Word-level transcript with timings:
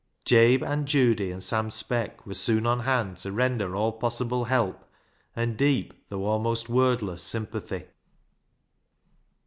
Jabe, 0.25 0.63
Aunt 0.65 0.85
Judy, 0.87 1.29
and 1.29 1.43
Sam 1.43 1.69
Speck 1.69 2.25
were 2.25 2.33
soon 2.33 2.65
on 2.65 2.79
hand 2.79 3.17
to 3.17 3.31
render 3.31 3.75
all 3.75 3.91
possible 3.91 4.45
help, 4.45 4.83
and 5.35 5.55
deep, 5.55 5.93
though 6.09 6.25
almost 6.25 6.67
wordless, 6.69 7.21
sympathy. 7.21 7.83